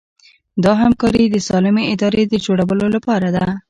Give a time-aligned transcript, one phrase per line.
[0.63, 3.45] دا همکاري د سالمې ادارې د جوړولو لپاره ده.